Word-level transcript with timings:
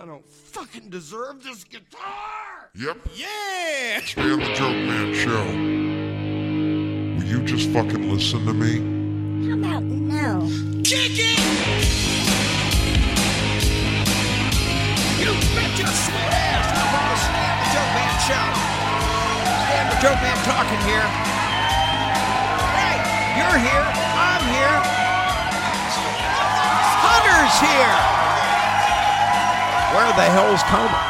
I 0.00 0.06
don't 0.06 0.24
fucking 0.24 0.90
deserve 0.90 1.42
this 1.42 1.64
guitar. 1.64 2.70
Yep. 2.76 2.98
Yeah. 3.16 4.00
Stay 4.04 4.30
on 4.30 4.38
the 4.38 4.54
Joke 4.54 4.76
Man 4.86 5.12
show. 5.12 5.44
Will 7.18 7.26
you 7.26 7.42
just 7.42 7.68
fucking 7.70 8.08
listen 8.08 8.46
to 8.46 8.54
me? 8.54 8.78
How 9.48 9.58
about 9.58 9.82
no? 9.82 10.46
Kick 10.84 11.18
it. 11.18 11.38
You 15.18 15.34
bet 15.58 15.74
your 15.74 15.90
sweet 15.90 16.30
ass 16.30 16.70
I'm 16.78 16.94
on 16.94 17.02
the 17.10 17.18
Stan 17.18 17.58
the 17.58 17.66
Joke 17.74 17.90
Man 17.98 18.14
show. 18.22 18.46
Stan 19.66 19.84
the 19.90 19.98
Joke 19.98 20.20
Man 20.22 20.38
talking 20.46 20.82
here. 20.86 21.08
Hey, 22.70 23.02
you're 23.34 23.58
here. 23.58 23.86
I'm 24.14 24.46
here. 24.46 24.78
Hunter's 27.02 27.58
here. 27.66 28.47
Where 29.94 30.12
the 30.12 30.22
hell's 30.22 30.62
Comer? 30.64 31.02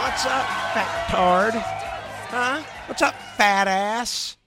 What's 0.00 0.24
up, 0.24 0.46
fat 0.72 1.08
tard? 1.10 1.54
Huh? 1.54 2.62
What's 2.86 3.02
up, 3.02 3.14
fat 3.36 3.68
ass? 3.68 4.38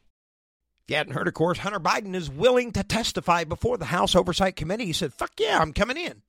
You 0.88 0.96
hadn't 0.96 1.14
heard, 1.14 1.28
of 1.28 1.36
course, 1.36 1.60
Hunter 1.60 1.80
Biden 1.80 2.16
is 2.16 2.28
willing 2.28 2.72
to 2.72 2.84
testify 2.84 3.44
before 3.44 3.78
the 3.78 3.86
House 3.86 4.16
Oversight 4.16 4.56
Committee. 4.56 4.88
He 4.88 4.94
said, 4.94 5.14
fuck 5.14 5.34
yeah, 5.40 5.60
I'm 5.60 5.72
coming 5.72 5.98
in. 5.98 6.24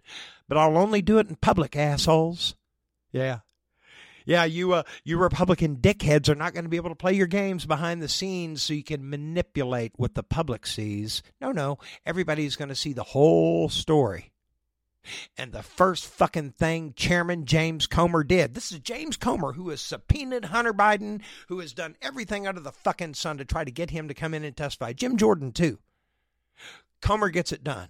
But 0.48 0.58
I'll 0.58 0.76
only 0.76 1.00
do 1.00 1.16
it 1.16 1.30
in 1.30 1.36
public, 1.36 1.74
assholes. 1.74 2.54
Yeah. 3.10 3.38
Yeah, 4.26 4.44
you 4.44 4.74
uh, 4.74 4.82
you 5.02 5.16
Republican 5.16 5.78
dickheads 5.78 6.28
are 6.28 6.34
not 6.34 6.52
going 6.52 6.64
to 6.64 6.70
be 6.70 6.76
able 6.76 6.90
to 6.90 6.94
play 6.94 7.14
your 7.14 7.26
games 7.26 7.64
behind 7.64 8.02
the 8.02 8.08
scenes 8.08 8.62
so 8.62 8.74
you 8.74 8.84
can 8.84 9.08
manipulate 9.08 9.92
what 9.96 10.14
the 10.14 10.22
public 10.22 10.66
sees. 10.66 11.22
No, 11.40 11.52
no. 11.52 11.78
Everybody's 12.04 12.56
going 12.56 12.68
to 12.68 12.74
see 12.74 12.92
the 12.92 13.02
whole 13.02 13.70
story. 13.70 14.29
And 15.36 15.52
the 15.52 15.62
first 15.62 16.06
fucking 16.06 16.52
thing 16.52 16.92
Chairman 16.94 17.46
James 17.46 17.86
Comer 17.86 18.22
did, 18.22 18.54
this 18.54 18.70
is 18.70 18.78
James 18.80 19.16
Comer 19.16 19.52
who 19.52 19.70
has 19.70 19.80
subpoenaed 19.80 20.46
Hunter 20.46 20.72
Biden, 20.72 21.22
who 21.48 21.60
has 21.60 21.72
done 21.72 21.96
everything 22.02 22.46
under 22.46 22.60
the 22.60 22.72
fucking 22.72 23.14
sun 23.14 23.38
to 23.38 23.44
try 23.44 23.64
to 23.64 23.70
get 23.70 23.90
him 23.90 24.08
to 24.08 24.14
come 24.14 24.34
in 24.34 24.44
and 24.44 24.56
testify. 24.56 24.92
Jim 24.92 25.16
Jordan, 25.16 25.52
too. 25.52 25.78
Comer 27.00 27.30
gets 27.30 27.52
it 27.52 27.64
done. 27.64 27.88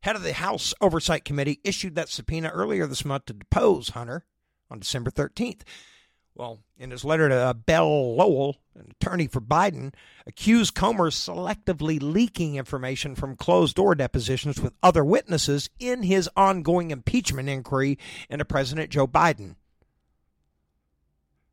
Head 0.00 0.16
of 0.16 0.22
the 0.22 0.32
House 0.32 0.74
Oversight 0.80 1.24
Committee 1.24 1.60
issued 1.62 1.94
that 1.94 2.08
subpoena 2.08 2.48
earlier 2.48 2.86
this 2.86 3.04
month 3.04 3.26
to 3.26 3.34
depose 3.34 3.90
Hunter 3.90 4.24
on 4.70 4.80
December 4.80 5.10
13th. 5.10 5.60
Well, 6.34 6.60
in 6.78 6.90
his 6.90 7.04
letter 7.04 7.28
to 7.28 7.34
uh, 7.34 7.50
Abbe 7.50 7.78
Lowell, 7.78 8.56
an 8.74 8.92
attorney 8.92 9.26
for 9.26 9.40
Biden, 9.40 9.92
accused 10.26 10.74
Comer 10.74 11.10
selectively 11.10 11.98
leaking 12.00 12.56
information 12.56 13.14
from 13.14 13.36
closed 13.36 13.76
door 13.76 13.94
depositions 13.94 14.58
with 14.60 14.72
other 14.82 15.04
witnesses 15.04 15.68
in 15.78 16.04
his 16.04 16.30
ongoing 16.34 16.90
impeachment 16.90 17.50
inquiry 17.50 17.98
into 18.30 18.46
President 18.46 18.90
Joe 18.90 19.06
Biden. 19.06 19.56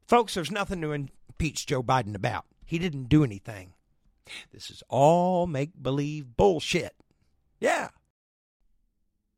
Folks, 0.07 0.33
there's 0.33 0.51
nothing 0.51 0.81
to 0.81 0.93
impeach 0.93 1.65
Joe 1.65 1.83
Biden 1.83 2.15
about. 2.15 2.45
He 2.65 2.79
didn't 2.79 3.09
do 3.09 3.23
anything. 3.23 3.73
This 4.53 4.69
is 4.69 4.81
all 4.87 5.45
make 5.45 5.71
believe 5.81 6.37
bullshit. 6.37 6.95
Yeah. 7.59 7.89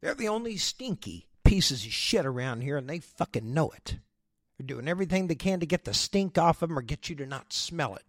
They're 0.02 0.14
the 0.14 0.28
only 0.28 0.58
stinky 0.58 1.28
pieces 1.44 1.86
of 1.86 1.92
shit 1.92 2.26
around 2.26 2.62
here, 2.62 2.78
and 2.78 2.90
they 2.90 3.00
fucking 3.00 3.54
know 3.54 3.72
it. 3.72 3.98
They're 4.62 4.76
doing 4.76 4.88
everything 4.88 5.26
they 5.26 5.34
can 5.34 5.60
to 5.62 5.66
get 5.66 5.86
the 5.86 5.94
stink 5.94 6.38
off 6.38 6.62
of 6.62 6.70
them 6.70 6.78
or 6.78 6.84
get 6.84 7.10
you 7.10 7.16
to 7.16 7.26
not 7.26 7.52
smell 7.52 7.96
it. 7.96 8.04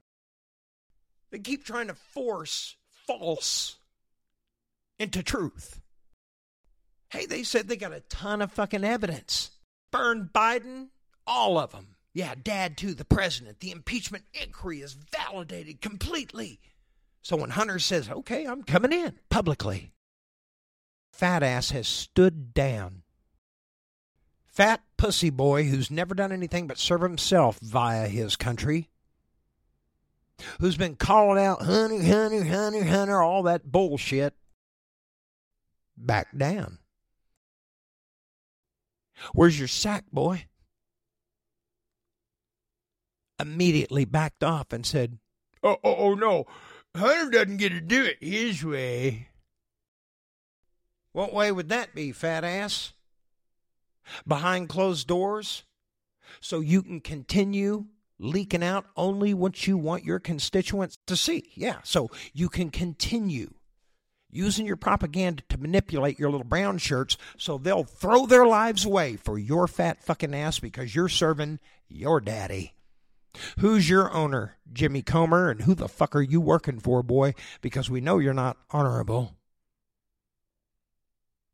They 1.30 1.38
keep 1.38 1.64
trying 1.64 1.86
to 1.86 1.94
force 1.94 2.76
false 3.06 3.76
into 4.98 5.22
truth. 5.22 5.80
Hey, 7.08 7.24
they 7.24 7.42
said 7.42 7.68
they 7.68 7.76
got 7.76 7.94
a 7.94 8.00
ton 8.00 8.42
of 8.42 8.52
fucking 8.52 8.84
evidence. 8.84 9.52
Burn 9.90 10.28
Biden, 10.30 10.88
all 11.26 11.56
of 11.56 11.72
them. 11.72 11.96
Yeah, 12.12 12.34
dad 12.34 12.76
too, 12.76 12.92
the 12.92 13.06
president. 13.06 13.60
The 13.60 13.70
impeachment 13.70 14.24
inquiry 14.34 14.82
is 14.82 14.92
validated 14.92 15.80
completely. 15.80 16.60
So 17.22 17.36
when 17.36 17.50
Hunter 17.50 17.78
says, 17.78 18.10
okay, 18.10 18.44
I'm 18.44 18.62
coming 18.62 18.92
in 18.92 19.14
publicly, 19.30 19.92
fat 21.14 21.42
ass 21.42 21.70
has 21.70 21.88
stood 21.88 22.52
down. 22.52 23.04
Fat 24.44 24.82
pussy 25.02 25.30
boy 25.30 25.64
who's 25.64 25.90
never 25.90 26.14
done 26.14 26.30
anything 26.30 26.68
but 26.68 26.78
serve 26.78 27.00
himself 27.00 27.58
via 27.58 28.06
his 28.06 28.36
country, 28.36 28.88
who's 30.60 30.76
been 30.76 30.94
calling 30.94 31.42
out 31.42 31.62
Hunter, 31.62 32.00
Hunter, 32.00 32.44
Hunter, 32.44 32.84
Hunter, 32.84 33.20
all 33.20 33.42
that 33.42 33.72
bullshit, 33.72 34.32
back 35.96 36.28
down. 36.38 36.78
Where's 39.32 39.58
your 39.58 39.66
sack, 39.66 40.04
boy? 40.12 40.46
Immediately 43.40 44.04
backed 44.04 44.44
off 44.44 44.72
and 44.72 44.86
said, 44.86 45.18
Oh, 45.64 45.78
oh, 45.82 45.96
oh 45.96 46.14
no, 46.14 46.46
Hunter 46.94 47.28
doesn't 47.28 47.56
get 47.56 47.70
to 47.70 47.80
do 47.80 48.04
it 48.04 48.18
his 48.20 48.64
way. 48.64 49.30
What 51.10 51.34
way 51.34 51.50
would 51.50 51.70
that 51.70 51.92
be, 51.92 52.12
fat 52.12 52.44
ass? 52.44 52.92
Behind 54.26 54.68
closed 54.68 55.06
doors? 55.06 55.64
So 56.40 56.60
you 56.60 56.82
can 56.82 57.00
continue 57.00 57.86
leaking 58.18 58.62
out 58.62 58.86
only 58.96 59.34
what 59.34 59.66
you 59.66 59.76
want 59.76 60.04
your 60.04 60.20
constituents 60.20 60.98
to 61.06 61.16
see. 61.16 61.50
Yeah, 61.54 61.78
so 61.82 62.10
you 62.32 62.48
can 62.48 62.70
continue 62.70 63.52
using 64.30 64.64
your 64.64 64.76
propaganda 64.76 65.42
to 65.50 65.58
manipulate 65.58 66.18
your 66.18 66.30
little 66.30 66.46
brown 66.46 66.78
shirts 66.78 67.16
so 67.36 67.58
they'll 67.58 67.84
throw 67.84 68.26
their 68.26 68.46
lives 68.46 68.84
away 68.84 69.16
for 69.16 69.38
your 69.38 69.68
fat 69.68 70.02
fucking 70.02 70.34
ass 70.34 70.58
because 70.58 70.94
you're 70.94 71.08
serving 71.08 71.60
your 71.88 72.20
daddy. 72.20 72.72
Who's 73.58 73.88
your 73.88 74.12
owner, 74.12 74.56
Jimmy 74.72 75.02
Comer, 75.02 75.50
and 75.50 75.62
who 75.62 75.74
the 75.74 75.88
fuck 75.88 76.14
are 76.16 76.22
you 76.22 76.40
working 76.40 76.80
for, 76.80 77.02
boy? 77.02 77.34
Because 77.60 77.88
we 77.88 78.00
know 78.00 78.18
you're 78.18 78.34
not 78.34 78.58
honorable. 78.70 79.36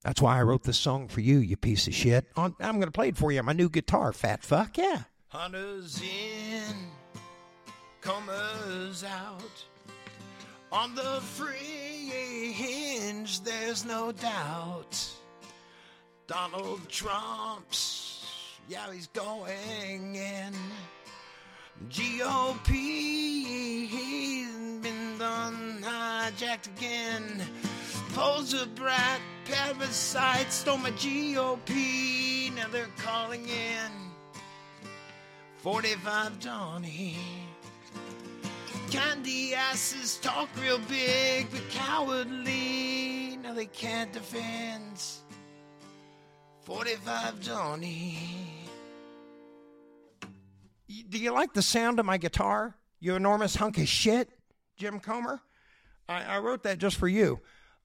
That's 0.09 0.23
why 0.23 0.39
I 0.39 0.43
wrote 0.43 0.63
this 0.63 0.79
song 0.79 1.09
for 1.09 1.21
you, 1.21 1.37
you 1.37 1.59
piece 1.59 1.87
of 1.87 1.95
shit. 1.95 2.25
I'm 2.35 2.55
going 2.59 2.81
to 2.81 2.91
play 2.91 3.09
it 3.09 3.19
for 3.19 3.31
you 3.31 3.41
on 3.41 3.45
my 3.45 3.53
new 3.53 3.69
guitar, 3.69 4.15
fat 4.15 4.43
fuck. 4.43 4.79
Yeah. 4.79 5.03
Hunter's 5.29 6.01
in, 6.01 6.75
Comer's 8.01 9.05
out. 9.05 9.67
On 10.73 10.95
the 10.95 11.21
fringe, 11.21 13.43
there's 13.43 13.85
no 13.85 14.11
doubt. 14.13 14.99
Donald 16.27 16.89
Trump's, 16.89 18.25
yeah, 18.67 18.91
he's 18.91 19.09
going 19.09 20.17
in. 20.17 20.55
GOP, 21.91 22.71
he's 22.71 24.79
been 24.79 25.19
done 25.19 25.83
hijacked 25.83 26.67
again. 26.79 27.43
Poser 28.15 28.65
brat, 28.75 29.21
parasite, 29.49 30.53
stole 30.53 30.79
my 30.79 30.91
GOP. 30.93 32.55
Now 32.55 32.69
they're 32.71 32.87
calling 32.99 33.49
in 33.49 33.91
45 35.59 36.39
Johnny. 36.39 37.17
Candy 38.91 39.55
asses 39.55 40.17
talk 40.19 40.49
real 40.61 40.81
big, 40.89 41.51
but 41.51 41.69
cowardly. 41.71 43.39
Now 43.43 43.55
they 43.55 43.67
can't 43.67 44.13
defend 44.13 45.03
45 46.63 47.41
Johnny. 47.41 48.19
Do 51.09 51.19
you 51.19 51.33
like 51.33 51.53
the 51.53 51.63
sound 51.63 51.99
of 51.99 52.07
my 52.07 52.17
guitar? 52.17 52.77
You 53.01 53.15
enormous 53.15 53.55
hunk 53.55 53.79
of 53.79 53.89
shit, 53.89 54.31
Jim 54.77 55.01
Comer? 55.01 55.41
I, 56.09 56.23
I 56.23 56.39
wrote 56.39 56.63
that 56.65 56.79
just 56.79 56.97
for 56.97 57.09
you. 57.09 57.41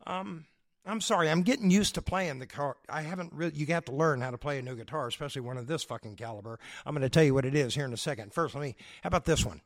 Um, 0.08 0.46
I'm 0.86 1.00
sorry, 1.00 1.30
I'm 1.30 1.44
getting 1.44 1.72
used 1.72 1.96
to 1.96 2.02
playing 2.02 2.40
the 2.40 2.46
car. 2.46 2.76
I 2.90 3.04
haven't 3.04 3.32
really, 3.32 3.56
you 3.56 3.66
got 3.66 3.86
to 3.86 3.94
learn 3.94 4.20
how 4.20 4.32
to 4.32 4.38
play 4.38 4.60
a 4.60 4.62
new 4.62 4.76
guitar, 4.76 5.08
especially 5.08 5.42
one 5.42 5.58
of 5.58 5.66
this 5.66 5.84
fucking 5.84 6.18
caliber. 6.18 6.60
I'm 6.86 6.94
going 6.94 7.04
to 7.04 7.10
tell 7.10 7.24
you 7.24 7.34
what 7.34 7.46
it 7.46 7.56
is 7.56 7.74
here 7.74 7.86
in 7.86 7.94
a 7.94 7.98
second. 7.98 8.34
First, 8.34 8.54
let 8.54 8.62
me, 8.62 8.76
how 9.02 9.08
about 9.08 9.24
this 9.24 9.46
one? 9.46 9.62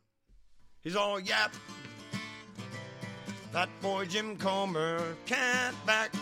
He's 0.80 0.94
all 0.94 1.18
yap. 1.18 1.52
That 3.52 3.68
boy 3.82 4.04
Jim 4.04 4.36
Comer 4.36 5.16
can't 5.26 5.74
back. 5.86 6.12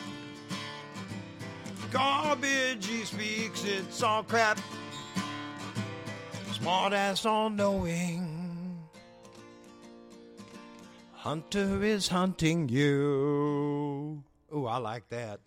Garbage 1.91 2.87
he 2.87 3.05
speaks, 3.05 3.65
it's 3.65 4.03
all 4.03 4.23
crap. 4.23 4.59
Smart 6.53 6.95
ass 6.95 7.27
all 7.27 7.51
knowing. 7.51 8.79
Hunter 11.13 11.85
is 11.85 12.09
hunting 12.09 12.69
you. 12.69 13.96
Oh, 14.53 14.67
I 14.67 14.79
like 14.79 15.09
that. 15.09 15.41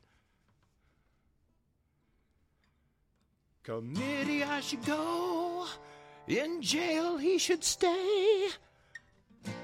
Committee, 3.63 4.43
I 4.43 4.61
should 4.61 4.83
go. 4.85 5.65
In 6.27 6.61
jail, 6.61 7.17
he 7.17 7.37
should 7.37 7.63
stay. 7.63 8.49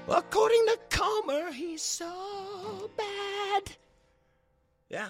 According 0.08 0.66
to 0.66 0.78
Comer, 0.90 1.52
he's 1.52 1.82
so 1.82 2.90
bad. 2.96 3.76
Yeah. 4.88 5.08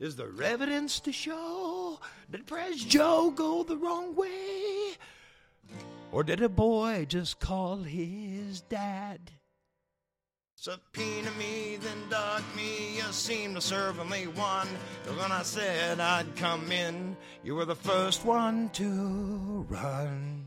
Is 0.00 0.16
there 0.16 0.32
evidence 0.42 0.98
to 1.00 1.12
show 1.12 2.00
that 2.30 2.46
Press 2.46 2.76
Joe 2.76 3.30
go 3.30 3.62
the 3.62 3.76
wrong 3.76 4.14
way? 4.16 4.96
Or 6.10 6.24
did 6.24 6.42
a 6.42 6.48
boy 6.48 7.06
just 7.08 7.40
call 7.40 7.78
his 7.78 8.60
dad? 8.62 9.30
Subpoena 10.64 11.30
me, 11.32 11.76
then 11.76 12.08
duck 12.08 12.42
me. 12.56 12.96
You 12.96 13.02
seem 13.10 13.54
to 13.54 13.60
serve 13.60 14.00
only 14.00 14.28
one. 14.28 14.66
Cause 15.04 15.14
when 15.18 15.30
I 15.30 15.42
said 15.42 16.00
I'd 16.00 16.34
come 16.36 16.72
in, 16.72 17.18
you 17.42 17.54
were 17.54 17.66
the 17.66 17.74
first 17.74 18.24
one 18.24 18.70
to 18.70 19.66
run. 19.68 20.46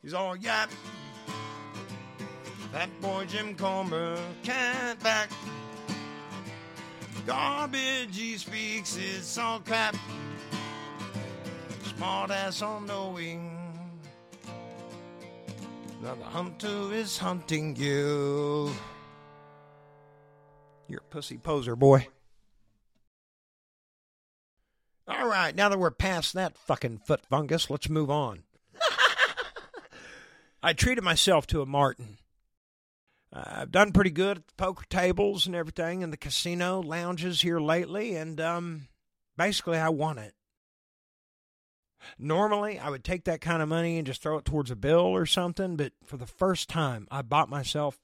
He's 0.00 0.14
all 0.14 0.36
yap. 0.36 0.70
That 2.70 2.88
boy 3.00 3.24
Jim 3.24 3.56
Comer 3.56 4.16
can't 4.44 5.02
back. 5.02 5.28
Garbage 7.26 8.16
he 8.16 8.36
speaks, 8.36 8.96
is 8.96 9.36
all 9.38 9.58
crap. 9.58 9.96
Smart 11.96 12.30
ass 12.30 12.62
all 12.62 12.80
knowing. 12.80 13.58
Now 16.00 16.14
the 16.14 16.22
hunter 16.22 16.94
is 16.94 17.18
hunting 17.18 17.74
you. 17.74 18.70
You're 20.88 21.00
a 21.00 21.10
pussy 21.10 21.38
poser, 21.38 21.74
boy. 21.74 22.08
All 25.08 25.28
right, 25.28 25.54
now 25.54 25.68
that 25.68 25.78
we're 25.78 25.90
past 25.90 26.34
that 26.34 26.56
fucking 26.58 26.98
foot 26.98 27.24
fungus, 27.26 27.70
let's 27.70 27.88
move 27.88 28.10
on. 28.10 28.42
I 30.62 30.72
treated 30.72 31.04
myself 31.04 31.46
to 31.48 31.62
a 31.62 31.66
Martin. 31.66 32.18
Uh, 33.32 33.44
I've 33.46 33.70
done 33.70 33.92
pretty 33.92 34.10
good 34.10 34.38
at 34.38 34.46
the 34.48 34.54
poker 34.54 34.84
tables 34.88 35.46
and 35.46 35.54
everything 35.54 36.02
in 36.02 36.10
the 36.10 36.16
casino 36.16 36.80
lounges 36.80 37.40
here 37.40 37.60
lately, 37.60 38.16
and 38.16 38.40
um, 38.40 38.88
basically, 39.36 39.78
I 39.78 39.90
won 39.90 40.18
it. 40.18 40.34
Normally, 42.18 42.78
I 42.78 42.90
would 42.90 43.04
take 43.04 43.24
that 43.24 43.40
kind 43.40 43.62
of 43.62 43.68
money 43.68 43.98
and 43.98 44.06
just 44.06 44.22
throw 44.22 44.38
it 44.38 44.44
towards 44.44 44.70
a 44.70 44.76
bill 44.76 45.00
or 45.00 45.26
something, 45.26 45.76
but 45.76 45.92
for 46.04 46.16
the 46.16 46.26
first 46.26 46.68
time, 46.68 47.06
I 47.10 47.22
bought 47.22 47.48
myself 47.48 47.98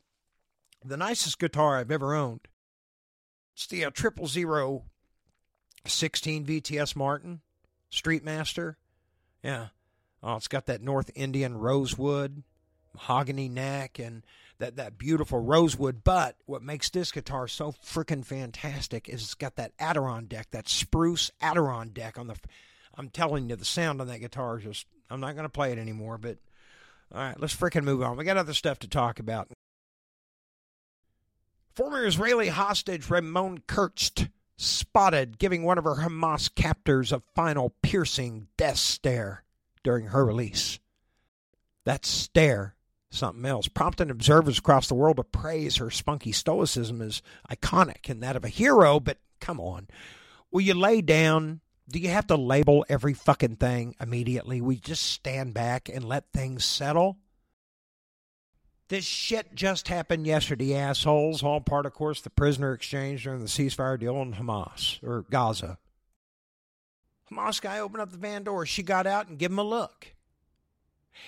the 0.85 0.97
nicest 0.97 1.39
guitar 1.39 1.79
I've 1.79 1.91
ever 1.91 2.15
owned. 2.15 2.49
It's 3.55 3.67
the 3.67 3.85
uh, 3.85 3.91
zero 4.27 4.85
16 5.87 6.47
VTS 6.47 6.97
Martin 6.97 7.41
Streetmaster. 7.91 8.77
Yeah. 9.43 9.69
Oh, 10.23 10.37
it's 10.37 10.49
got 10.49 10.67
that 10.67 10.83
North 10.83 11.11
Indian 11.15 11.57
rosewood, 11.57 12.45
mahogany 12.95 13.49
neck, 13.49 13.99
and 13.99 14.23
that, 14.59 14.77
that 14.77 14.97
beautiful 14.97 15.41
rosewood. 15.41 16.05
But 16.05 16.37
what 16.47 16.63
makes 16.63 16.91
this 16.91 17.11
guitar 17.11 17.49
so 17.49 17.73
freaking 17.73 18.25
fantastic 18.25 19.09
is 19.09 19.23
it's 19.23 19.35
got 19.35 19.57
that 19.57 19.73
Adirondack, 19.81 20.51
that 20.53 20.69
spruce 20.69 21.31
Adirondack 21.41 22.19
on 22.19 22.29
the. 22.29 22.37
I'm 22.95 23.09
telling 23.09 23.49
you, 23.49 23.57
the 23.57 23.65
sound 23.65 24.01
on 24.01 24.07
that 24.09 24.21
guitar 24.21 24.59
is 24.59 24.65
just. 24.65 24.87
I'm 25.11 25.21
not 25.21 25.35
going 25.35 25.45
to 25.45 25.51
play 25.51 25.73
it 25.73 25.79
anymore, 25.79 26.19
but. 26.19 26.39
All 27.15 27.21
right, 27.21 27.39
let's 27.39 27.55
freaking 27.55 27.85
move 27.85 28.03
on. 28.03 28.17
We 28.17 28.25
got 28.25 28.39
other 28.39 28.55
stuff 28.55 28.79
to 28.79 28.89
talk 28.89 29.19
about. 29.21 29.49
Former 31.75 32.05
Israeli 32.05 32.49
hostage 32.49 33.09
Ramon 33.09 33.63
Kurtz 33.67 34.13
spotted 34.59 35.39
giving 35.39 35.63
one 35.63 35.79
of 35.79 35.85
her 35.85 35.97
Hamas 35.97 36.55
captors 36.55 37.13
a 37.13 37.23
final 37.35 37.75
piercing 37.83 38.49
death 38.59 38.77
stare 38.77 39.43
during 39.83 40.09
her 40.09 40.25
release. 40.25 40.79
That 41.87 42.05
stare, 42.05 42.75
something 43.11 43.47
else, 43.47 43.69
prompted 43.69 44.11
observers 44.11 44.59
across 44.59 44.87
the 44.89 44.95
world 44.95 45.17
to 45.17 45.25
praise 45.25 45.77
her 45.77 45.91
spunky 45.91 46.33
stoicism 46.33 47.01
as 47.01 47.23
iconic 47.51 48.11
and 48.11 48.23
that 48.23 48.37
of 48.37 48.45
a 48.45 48.49
hero, 48.49 49.01
but 49.01 49.19
come 49.41 49.59
on. 49.59 49.89
Will 50.51 50.61
you 50.61 50.75
lay 50.75 51.01
down? 51.01 51.61
Do 51.89 51.99
you 51.99 52.11
have 52.11 52.27
to 52.27 52.37
label 52.37 52.85
every 52.91 53.15
fucking 53.15 53.57
thing 53.57 53.97
immediately? 53.99 54.61
We 54.61 54.77
just 54.77 55.05
stand 55.05 55.55
back 55.55 55.89
and 55.89 56.05
let 56.05 56.33
things 56.33 56.67
settle? 56.67 57.17
This 58.93 59.07
shit 59.07 59.55
just 59.55 59.89
happened 59.89 60.27
yesterday, 60.27 60.75
assholes. 60.75 61.43
All 61.43 61.63
part, 61.63 61.87
of 61.87 61.95
course, 61.95 62.21
the 62.21 62.29
prisoner 62.29 62.75
exchange 62.75 63.25
during 63.25 63.41
the 63.41 63.47
ceasefire 63.47 63.99
deal 63.99 64.21
in 64.21 64.35
Hamas 64.35 65.03
or 65.03 65.25
Gaza. 65.31 65.79
Hamas 67.31 67.59
guy 67.63 67.79
opened 67.79 68.03
up 68.03 68.11
the 68.13 68.19
van 68.19 68.43
door. 68.43 68.67
She 68.67 68.83
got 68.83 69.07
out 69.07 69.29
and 69.29 69.39
gave 69.39 69.51
him 69.51 69.59
a 69.59 69.65
look. 69.65 70.09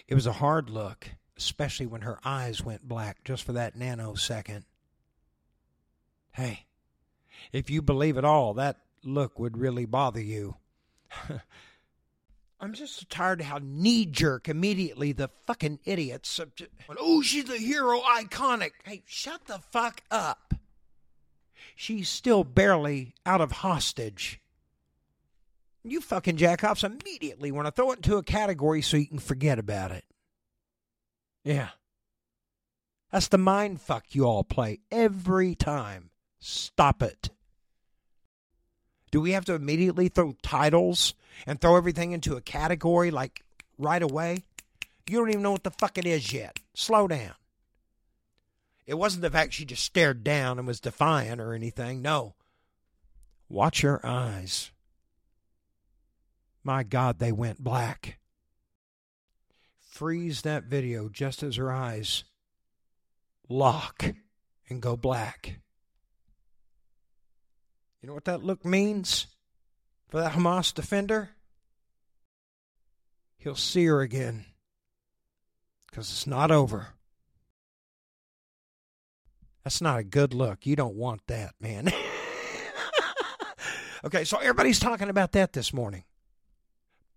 It 0.07 0.15
was 0.15 0.27
a 0.27 0.33
hard 0.33 0.69
look, 0.69 1.09
especially 1.39 1.87
when 1.87 2.03
her 2.03 2.19
eyes 2.23 2.63
went 2.63 2.87
black 2.87 3.25
just 3.25 3.45
for 3.45 3.55
that 3.55 3.79
nanosecond. 3.79 4.65
Hey, 6.33 6.67
if 7.51 7.71
you 7.71 7.81
believe 7.81 8.19
it 8.19 8.27
all, 8.27 8.53
that 8.53 8.77
look 9.03 9.39
would 9.39 9.57
really 9.57 9.87
bother 9.87 10.21
you. 10.21 10.57
I'm 12.61 12.73
just 12.73 13.11
tired 13.11 13.41
of 13.41 13.47
how 13.47 13.59
knee 13.63 14.07
jerk 14.07 14.49
immediately 14.49 15.13
the 15.13 15.29
fucking 15.47 15.81
idiots. 15.85 16.41
Oh, 16.99 17.21
she's 17.21 17.51
a 17.51 17.59
hero, 17.59 18.01
iconic. 18.01 18.71
Hey, 18.85 19.03
shut 19.07 19.45
the 19.47 19.59
fuck 19.59 20.03
up. 20.11 20.55
She's 21.77 22.09
still 22.09 22.45
barely 22.45 23.15
out 23.27 23.41
of 23.41 23.53
hostage. 23.53 24.41
You 25.83 26.01
fucking 26.01 26.37
jackoffs 26.39 26.85
immediately 26.85 27.53
want 27.53 27.67
to 27.67 27.73
throw 27.73 27.91
it 27.91 27.99
into 27.99 28.17
a 28.17 28.23
category 28.23 28.81
so 28.81 28.97
you 28.97 29.07
can 29.07 29.19
forget 29.19 29.59
about 29.59 29.91
it. 29.91 30.05
Yeah. 31.43 31.71
That's 33.13 33.29
the 33.29 33.39
mind 33.39 33.81
fuck 33.83 34.15
you 34.15 34.25
all 34.25 34.45
play 34.45 34.81
every 34.91 35.55
time. 35.55 36.11
Stop 36.39 37.03
it. 37.03 37.29
Do 39.15 39.21
we 39.21 39.31
have 39.31 39.45
to 39.45 39.55
immediately 39.55 40.09
throw 40.09 40.35
titles 40.43 41.15
and 41.47 41.61
throw 41.61 41.77
everything 41.77 42.11
into 42.11 42.35
a 42.35 42.41
category 42.41 43.13
like 43.13 43.45
right 43.79 44.03
away? 44.03 44.43
You 45.09 45.21
don't 45.21 45.29
even 45.29 45.43
know 45.43 45.53
what 45.53 45.63
the 45.63 45.71
fuck 45.71 45.99
it 45.99 46.05
is 46.05 46.33
yet. 46.33 46.59
Slow 46.75 47.07
down. 47.07 47.35
It 48.89 48.95
wasn't 48.95 49.23
the 49.23 49.31
fact 49.31 49.53
she 49.53 49.67
just 49.67 49.85
stared 49.85 50.25
down 50.25 50.59
and 50.59 50.67
was 50.67 50.81
defiant 50.81 51.41
or 51.41 51.55
anything. 51.55 52.03
No. 52.03 52.35
Watch 53.49 53.85
your 53.85 54.01
eyes. 54.03 54.73
My 56.65 56.83
God, 56.83 57.21
they 57.21 57.31
went 57.31 57.63
black. 57.63 58.19
Freeze 59.93 60.43
that 60.43 60.65
video 60.65 61.09
just 61.09 61.45
as 61.45 61.55
her 61.55 61.71
eyes 61.71 62.25
lock 63.49 64.07
and 64.69 64.83
go 64.83 64.97
black. 64.97 65.61
You 68.05 68.09
know 68.09 68.15
what 68.17 68.27
that 68.27 68.45
look 68.45 68.67
means 68.67 69.29
for 70.11 70.21
that 70.21 70.33
Hamas 70.33 70.75
defender? 70.75 71.31
He'll 73.39 73.55
see 73.55 73.87
her 73.87 74.03
again 74.03 74.45
because 75.87 76.11
it's 76.11 76.27
not 76.27 76.51
over. 76.51 76.89
That's 79.63 79.81
not 79.81 80.01
a 80.01 80.05
good 80.05 80.35
look. 80.35 80.67
You 80.67 80.77
don't 80.77 80.97
want 80.97 81.23
that, 81.29 81.55
man. 81.59 81.91
okay, 84.05 84.25
so 84.25 84.37
everybody's 84.37 84.81
talking 84.81 85.09
about 85.09 85.33
that 85.33 85.55
this 85.55 85.73
morning. 85.73 86.05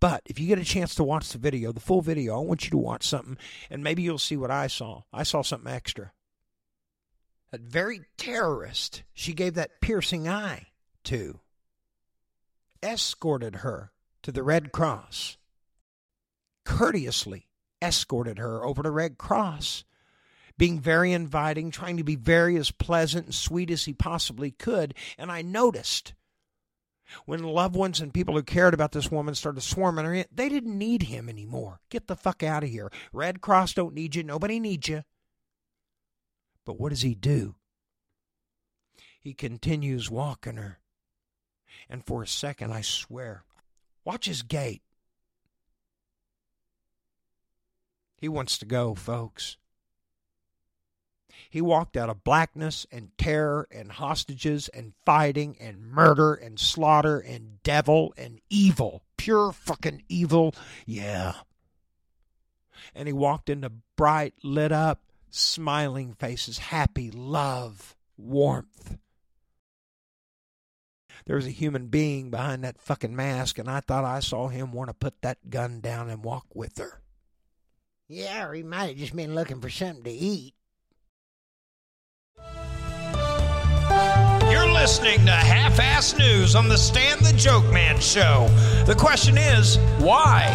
But 0.00 0.22
if 0.24 0.40
you 0.40 0.46
get 0.46 0.58
a 0.58 0.64
chance 0.64 0.94
to 0.94 1.04
watch 1.04 1.28
the 1.28 1.38
video, 1.38 1.70
the 1.70 1.80
full 1.80 2.00
video, 2.00 2.38
I 2.38 2.42
want 2.42 2.64
you 2.64 2.70
to 2.70 2.78
watch 2.78 3.06
something, 3.06 3.36
and 3.68 3.84
maybe 3.84 4.00
you'll 4.00 4.16
see 4.16 4.38
what 4.38 4.50
I 4.50 4.68
saw. 4.68 5.02
I 5.12 5.24
saw 5.24 5.42
something 5.42 5.70
extra. 5.70 6.12
That 7.50 7.60
very 7.60 8.06
terrorist 8.16 9.02
she 9.12 9.34
gave 9.34 9.52
that 9.52 9.82
piercing 9.82 10.26
eye 10.26 10.68
to 11.04 11.40
escorted 12.82 13.56
her 13.56 13.92
to 14.22 14.32
the 14.32 14.42
Red 14.42 14.72
Cross, 14.72 15.36
courteously 16.64 17.48
escorted 17.82 18.38
her 18.38 18.64
over 18.64 18.82
to 18.82 18.90
Red 18.90 19.18
Cross, 19.18 19.84
being 20.56 20.80
very 20.80 21.12
inviting, 21.12 21.70
trying 21.70 21.96
to 21.96 22.04
be 22.04 22.16
very 22.16 22.56
as 22.56 22.70
pleasant 22.70 23.26
and 23.26 23.34
sweet 23.34 23.70
as 23.70 23.84
he 23.84 23.92
possibly 23.92 24.50
could. 24.50 24.94
And 25.16 25.30
I 25.30 25.42
noticed 25.42 26.14
when 27.24 27.42
loved 27.42 27.76
ones 27.76 28.00
and 28.00 28.12
people 28.12 28.34
who 28.34 28.42
cared 28.42 28.74
about 28.74 28.92
this 28.92 29.10
woman 29.10 29.34
started 29.34 29.62
swarming 29.62 30.04
her 30.04 30.14
in, 30.14 30.24
they 30.32 30.48
didn't 30.48 30.76
need 30.76 31.04
him 31.04 31.28
anymore. 31.28 31.80
Get 31.90 32.06
the 32.06 32.16
fuck 32.16 32.42
out 32.42 32.64
of 32.64 32.70
here. 32.70 32.90
Red 33.12 33.40
Cross 33.40 33.74
don't 33.74 33.94
need 33.94 34.14
you. 34.14 34.22
Nobody 34.22 34.60
needs 34.60 34.88
you. 34.88 35.04
But 36.64 36.78
what 36.78 36.90
does 36.90 37.02
he 37.02 37.14
do? 37.14 37.54
He 39.20 39.32
continues 39.32 40.10
walking 40.10 40.56
her. 40.56 40.80
And 41.88 42.04
for 42.04 42.22
a 42.22 42.26
second, 42.26 42.72
I 42.72 42.80
swear, 42.82 43.44
watch 44.04 44.26
his 44.26 44.42
gait. 44.42 44.82
He 48.16 48.28
wants 48.28 48.58
to 48.58 48.66
go, 48.66 48.94
folks. 48.94 49.56
He 51.50 51.60
walked 51.60 51.96
out 51.96 52.10
of 52.10 52.24
blackness 52.24 52.86
and 52.90 53.16
terror 53.16 53.68
and 53.70 53.92
hostages 53.92 54.68
and 54.68 54.92
fighting 55.06 55.56
and 55.60 55.80
murder 55.80 56.34
and 56.34 56.58
slaughter 56.58 57.18
and 57.18 57.62
devil 57.62 58.12
and 58.18 58.40
evil. 58.50 59.04
Pure 59.16 59.52
fucking 59.52 60.02
evil. 60.08 60.54
Yeah. 60.84 61.34
And 62.94 63.06
he 63.06 63.12
walked 63.12 63.48
into 63.48 63.70
bright, 63.96 64.34
lit 64.42 64.72
up, 64.72 65.00
smiling 65.30 66.14
faces, 66.14 66.58
happy, 66.58 67.10
love, 67.10 67.96
warmth. 68.16 68.98
There 71.28 71.36
was 71.36 71.46
a 71.46 71.50
human 71.50 71.88
being 71.88 72.30
behind 72.30 72.64
that 72.64 72.80
fucking 72.80 73.14
mask, 73.14 73.58
and 73.58 73.68
I 73.68 73.80
thought 73.80 74.02
I 74.02 74.20
saw 74.20 74.48
him 74.48 74.72
want 74.72 74.88
to 74.88 74.94
put 74.94 75.20
that 75.20 75.50
gun 75.50 75.80
down 75.80 76.08
and 76.08 76.24
walk 76.24 76.46
with 76.54 76.78
her. 76.78 77.02
Yeah, 78.08 78.46
or 78.46 78.54
he 78.54 78.62
might 78.62 78.86
have 78.86 78.96
just 78.96 79.14
been 79.14 79.34
looking 79.34 79.60
for 79.60 79.68
something 79.68 80.04
to 80.04 80.10
eat. 80.10 80.54
You're 84.50 84.72
listening 84.72 85.26
to 85.26 85.32
Half 85.32 85.78
Ass 85.78 86.16
News 86.16 86.54
on 86.56 86.66
the 86.66 86.78
Stan 86.78 87.18
the 87.18 87.34
Joke 87.36 87.70
Man 87.74 88.00
show. 88.00 88.48
The 88.86 88.94
question 88.94 89.36
is, 89.36 89.76
why? 89.98 90.46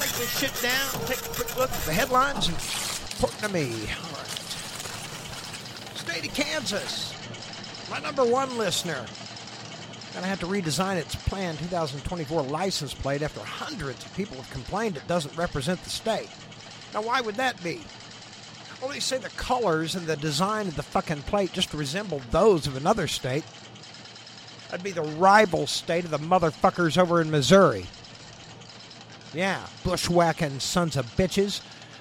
Break 0.00 0.10
this 0.10 0.38
shit 0.40 0.60
down, 0.60 1.06
take 1.06 1.24
a 1.24 1.28
quick 1.28 1.56
look 1.56 1.70
at 1.70 1.82
the 1.82 1.92
headlines, 1.92 2.48
and 2.48 2.56
report 3.14 3.38
to 3.38 3.48
me. 3.48 3.88
Kansas, 6.28 7.12
my 7.90 8.00
number 8.00 8.24
one 8.24 8.56
listener. 8.56 9.04
Gonna 10.14 10.26
have 10.26 10.40
to 10.40 10.46
redesign 10.46 10.96
its 10.96 11.14
planned 11.14 11.58
2024 11.58 12.42
license 12.42 12.94
plate 12.94 13.22
after 13.22 13.40
hundreds 13.40 14.04
of 14.04 14.14
people 14.14 14.36
have 14.36 14.50
complained 14.50 14.96
it 14.96 15.06
doesn't 15.08 15.36
represent 15.36 15.82
the 15.82 15.90
state. 15.90 16.28
Now, 16.92 17.02
why 17.02 17.20
would 17.20 17.34
that 17.34 17.62
be? 17.64 17.80
Well, 18.80 18.92
they 18.92 19.00
say 19.00 19.18
the 19.18 19.30
colors 19.30 19.96
and 19.96 20.06
the 20.06 20.16
design 20.16 20.68
of 20.68 20.76
the 20.76 20.82
fucking 20.82 21.22
plate 21.22 21.52
just 21.52 21.74
resemble 21.74 22.22
those 22.30 22.66
of 22.66 22.76
another 22.76 23.08
state. 23.08 23.44
That'd 24.70 24.84
be 24.84 24.92
the 24.92 25.02
rival 25.02 25.66
state 25.66 26.04
of 26.04 26.10
the 26.10 26.18
motherfuckers 26.18 26.96
over 26.96 27.20
in 27.20 27.30
Missouri. 27.30 27.86
Yeah, 29.32 29.66
bushwhacking 29.82 30.60
sons 30.60 30.96
of 30.96 31.06
bitches. 31.16 31.60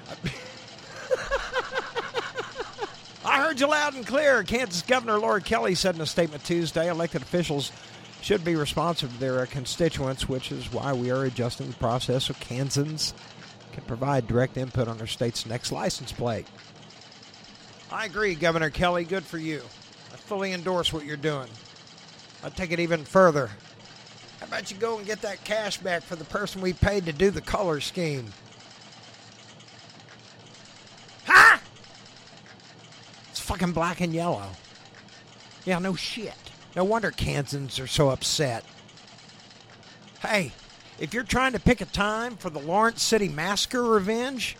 I 3.25 3.42
heard 3.53 3.59
you 3.59 3.67
loud 3.67 3.93
and 3.93 4.07
clear. 4.07 4.41
Kansas 4.41 4.81
Governor 4.81 5.19
Laura 5.19 5.39
Kelly 5.39 5.75
said 5.75 5.93
in 5.93 6.01
a 6.01 6.07
statement 6.07 6.43
Tuesday 6.43 6.89
elected 6.89 7.21
officials 7.21 7.71
should 8.19 8.43
be 8.43 8.55
responsive 8.55 9.13
to 9.13 9.19
their 9.19 9.45
constituents, 9.45 10.27
which 10.27 10.51
is 10.51 10.73
why 10.73 10.91
we 10.91 11.11
are 11.11 11.25
adjusting 11.25 11.67
the 11.67 11.75
process 11.75 12.23
so 12.23 12.33
Kansans 12.39 13.13
can 13.71 13.83
provide 13.83 14.25
direct 14.25 14.57
input 14.57 14.87
on 14.87 14.97
their 14.97 15.05
state's 15.05 15.45
next 15.45 15.71
license 15.71 16.11
plate. 16.11 16.47
I 17.91 18.05
agree, 18.05 18.33
Governor 18.33 18.71
Kelly. 18.71 19.03
Good 19.03 19.23
for 19.23 19.37
you. 19.37 19.61
I 20.11 20.15
fully 20.15 20.51
endorse 20.51 20.91
what 20.91 21.05
you're 21.05 21.15
doing. 21.15 21.49
I'd 22.43 22.55
take 22.55 22.71
it 22.71 22.79
even 22.79 23.05
further. 23.05 23.51
How 24.39 24.47
about 24.47 24.71
you 24.71 24.77
go 24.77 24.97
and 24.97 25.05
get 25.05 25.21
that 25.21 25.43
cash 25.43 25.77
back 25.77 26.01
for 26.01 26.15
the 26.15 26.25
person 26.25 26.59
we 26.59 26.73
paid 26.73 27.05
to 27.05 27.13
do 27.13 27.29
the 27.29 27.39
color 27.39 27.81
scheme? 27.81 28.33
Ha! 31.27 31.61
It's 33.29 33.39
fucking 33.53 33.71
black 33.71 34.01
and 34.01 34.15
yellow. 34.15 34.49
Yeah, 35.63 35.77
no 35.77 35.93
shit. 35.93 36.33
No 36.75 36.83
wonder 36.83 37.11
Kansans 37.11 37.79
are 37.79 37.85
so 37.85 38.09
upset. 38.09 38.65
Hey, 40.21 40.53
if 40.99 41.13
you're 41.13 41.23
trying 41.23 41.51
to 41.53 41.59
pick 41.59 41.79
a 41.79 41.85
time 41.85 42.35
for 42.35 42.49
the 42.49 42.57
Lawrence 42.57 43.03
City 43.03 43.29
Massacre 43.29 43.83
revenge, 43.83 44.57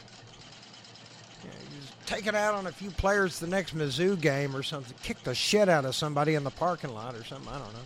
just 1.41 2.05
take 2.05 2.27
it 2.27 2.35
out 2.35 2.53
on 2.53 2.67
a 2.67 2.71
few 2.71 2.91
players 2.91 3.39
the 3.39 3.47
next 3.47 3.75
Mizzou 3.75 4.19
game 4.21 4.55
or 4.55 4.61
something. 4.61 4.95
Kick 5.01 5.23
the 5.23 5.33
shit 5.33 5.69
out 5.69 5.85
of 5.85 5.95
somebody 5.95 6.35
in 6.35 6.43
the 6.43 6.51
parking 6.51 6.93
lot 6.93 7.15
or 7.15 7.23
something. 7.23 7.49
I 7.49 7.57
don't 7.57 7.73
know. 7.73 7.79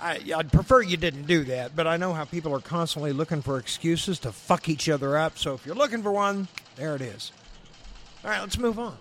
I, 0.00 0.38
I'd 0.38 0.50
prefer 0.50 0.80
you 0.80 0.96
didn't 0.96 1.26
do 1.26 1.44
that, 1.44 1.76
but 1.76 1.86
I 1.86 1.98
know 1.98 2.14
how 2.14 2.24
people 2.24 2.54
are 2.54 2.60
constantly 2.60 3.12
looking 3.12 3.42
for 3.42 3.58
excuses 3.58 4.18
to 4.20 4.32
fuck 4.32 4.70
each 4.70 4.88
other 4.88 5.18
up. 5.18 5.36
So 5.36 5.52
if 5.52 5.66
you're 5.66 5.74
looking 5.74 6.02
for 6.02 6.10
one, 6.10 6.48
there 6.76 6.96
it 6.96 7.02
is. 7.02 7.32
All 8.24 8.30
right, 8.30 8.40
let's 8.40 8.56
move 8.56 8.78
on. 8.78 8.96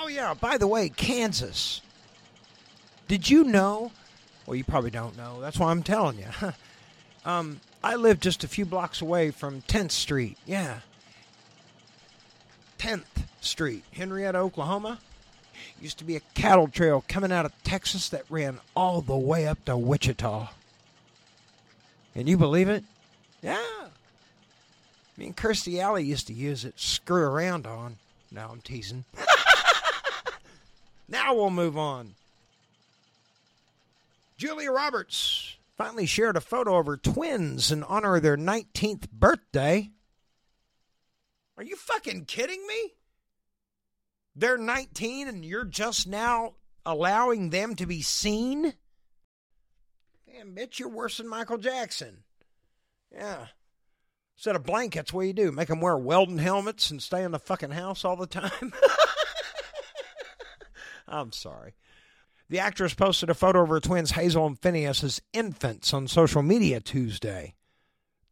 Oh, 0.00 0.06
yeah, 0.06 0.32
by 0.32 0.58
the 0.58 0.68
way, 0.68 0.88
Kansas. 0.88 1.80
Did 3.08 3.28
you 3.28 3.42
know? 3.42 3.90
Well, 4.46 4.54
you 4.54 4.62
probably 4.62 4.90
don't 4.90 5.16
know. 5.16 5.40
That's 5.40 5.58
why 5.58 5.72
I'm 5.72 5.82
telling 5.82 6.18
you. 6.18 6.52
um, 7.24 7.60
I 7.82 7.96
live 7.96 8.20
just 8.20 8.44
a 8.44 8.48
few 8.48 8.64
blocks 8.64 9.00
away 9.00 9.32
from 9.32 9.62
10th 9.62 9.90
Street. 9.90 10.38
Yeah. 10.46 10.80
10th 12.78 13.26
Street, 13.40 13.82
Henrietta, 13.92 14.38
Oklahoma. 14.38 15.00
Used 15.80 15.98
to 15.98 16.04
be 16.04 16.14
a 16.14 16.20
cattle 16.34 16.68
trail 16.68 17.04
coming 17.08 17.32
out 17.32 17.44
of 17.44 17.52
Texas 17.64 18.08
that 18.10 18.24
ran 18.30 18.60
all 18.76 19.00
the 19.00 19.16
way 19.16 19.48
up 19.48 19.64
to 19.64 19.76
Wichita. 19.76 20.50
Can 22.14 22.26
you 22.28 22.36
believe 22.36 22.68
it? 22.68 22.84
Yeah. 23.42 23.88
Me 25.16 25.26
and 25.26 25.36
Kirstie 25.36 25.80
Alley 25.80 26.04
used 26.04 26.28
to 26.28 26.32
use 26.32 26.64
it, 26.64 26.78
screw 26.78 27.24
around 27.24 27.66
on. 27.66 27.96
Now 28.30 28.50
I'm 28.52 28.60
teasing. 28.60 29.04
now 31.08 31.34
we'll 31.34 31.50
move 31.50 31.76
on. 31.76 32.14
Julia 34.36 34.70
Roberts 34.70 35.56
finally 35.76 36.06
shared 36.06 36.36
a 36.36 36.40
photo 36.40 36.76
of 36.76 36.86
her 36.86 36.96
twins 36.96 37.72
in 37.72 37.82
honor 37.82 38.16
of 38.16 38.22
their 38.22 38.36
19th 38.36 39.10
birthday. 39.10 39.90
Are 41.56 41.64
you 41.64 41.76
fucking 41.76 42.26
kidding 42.26 42.64
me? 42.66 42.94
They're 44.36 44.58
19 44.58 45.26
and 45.26 45.44
you're 45.44 45.64
just 45.64 46.06
now 46.06 46.54
allowing 46.86 47.50
them 47.50 47.74
to 47.76 47.86
be 47.86 48.02
seen? 48.02 48.74
Damn, 50.26 50.54
bitch, 50.54 50.78
you're 50.78 50.88
worse 50.88 51.16
than 51.16 51.28
Michael 51.28 51.58
Jackson. 51.58 52.18
Yeah. 53.12 53.46
Instead 54.36 54.54
of 54.54 54.62
blankets, 54.62 55.12
what 55.12 55.22
do 55.22 55.26
you 55.26 55.32
do? 55.32 55.50
Make 55.50 55.66
them 55.66 55.80
wear 55.80 55.96
welding 55.96 56.38
helmets 56.38 56.92
and 56.92 57.02
stay 57.02 57.24
in 57.24 57.32
the 57.32 57.40
fucking 57.40 57.72
house 57.72 58.04
all 58.04 58.14
the 58.14 58.28
time? 58.28 58.72
I'm 61.08 61.32
sorry. 61.32 61.74
The 62.48 62.60
actress 62.60 62.94
posted 62.94 63.28
a 63.28 63.34
photo 63.34 63.62
of 63.62 63.68
her 63.68 63.80
twins 63.80 64.12
Hazel 64.12 64.46
and 64.46 64.58
Phineas 64.58 65.04
as 65.04 65.20
infants 65.32 65.92
on 65.92 66.08
social 66.08 66.42
media 66.42 66.80
Tuesday 66.80 67.54